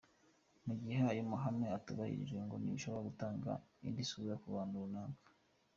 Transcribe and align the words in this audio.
Mu 0.65 0.73
gihe 0.81 0.99
ayo 1.11 1.23
mahame 1.31 1.67
atubahirijwe 1.77 2.39
ngo 2.45 2.55
bishobora 2.63 3.07
gutanga 3.09 3.49
indi 3.87 4.03
sura 4.09 4.33
ku 4.41 4.47
bantu 4.55 4.75
runaka. 4.83 5.29